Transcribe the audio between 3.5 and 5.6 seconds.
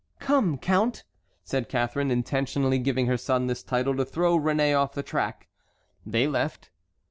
title to throw Réné off the track.